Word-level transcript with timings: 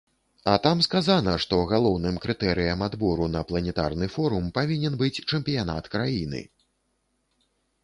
А 0.51 0.53
там 0.61 0.77
сказана, 0.85 1.33
што 1.43 1.59
галоўным 1.71 2.15
крытэрыем 2.23 2.81
адбору 2.87 3.29
на 3.35 3.43
планетарны 3.53 4.09
форум 4.15 4.49
павінен 4.57 4.99
быць 5.05 5.15
чэмпіянат 5.29 5.93
краіны. 5.97 6.45